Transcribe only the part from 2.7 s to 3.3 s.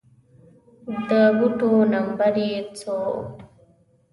څو و